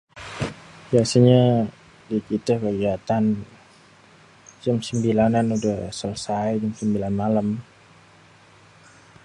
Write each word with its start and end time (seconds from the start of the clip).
Biasanya 0.89 1.41
di 2.09 2.17
kité 2.27 2.53
kegiatan 2.65 3.23
jam 4.63 4.77
sembilanan 4.87 5.47
udah 5.57 5.79
selesai, 5.99 6.47
jam 6.61 6.73
sembilan 6.79 7.13
malém. 7.21 7.49